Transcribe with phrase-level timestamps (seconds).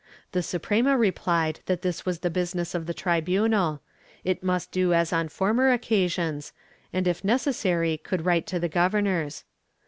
[0.31, 3.81] The Suprema replied that this was the business of the tribunal;
[4.23, 6.53] it must do as on former occasions,
[6.91, 9.43] and if necessary could write to the governors.